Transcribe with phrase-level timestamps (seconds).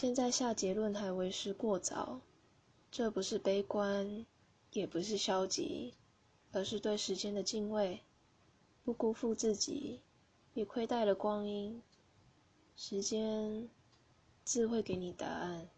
[0.00, 2.22] 现在下结论还为时过早
[2.90, 4.24] 这不是悲观
[4.72, 5.92] 也不是消极
[6.52, 8.00] 而是对时间的敬畏
[8.82, 10.00] 不辜负自己
[10.54, 11.82] 也亏待了光阴。
[12.74, 13.68] 时间
[14.42, 15.68] 自会给你答案。